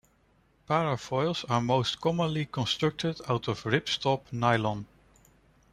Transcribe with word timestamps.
Parafoils 0.67 1.45
are 1.47 1.61
most 1.61 2.01
commonly 2.01 2.47
constructed 2.47 3.21
out 3.29 3.47
of 3.47 3.61
ripstop 3.65 4.23
nylon. 4.33 4.87